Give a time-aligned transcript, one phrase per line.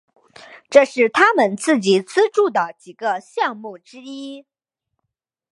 [0.67, 4.47] 这是他们自己注资的几个项目之一。